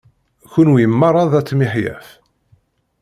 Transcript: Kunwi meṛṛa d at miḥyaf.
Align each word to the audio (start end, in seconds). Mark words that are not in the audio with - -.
Kunwi 0.51 0.85
meṛṛa 0.99 1.23
d 1.31 1.33
at 1.39 1.49
miḥyaf. 1.59 2.07